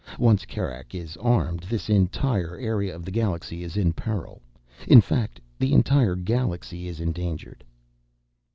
Once 0.17 0.45
Kerak 0.45 0.95
is 0.95 1.15
armed, 1.17 1.59
this 1.69 1.87
entire 1.87 2.57
area 2.57 2.95
of 2.95 3.05
the 3.05 3.11
galaxy 3.11 3.63
is 3.63 3.77
in 3.77 3.93
peril. 3.93 4.41
In 4.87 4.99
fact, 4.99 5.39
the 5.59 5.73
entire 5.73 6.15
galaxy 6.15 6.87
is 6.87 6.99
endangered." 6.99 7.63